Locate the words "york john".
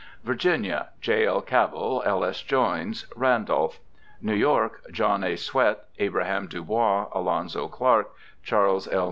4.33-5.23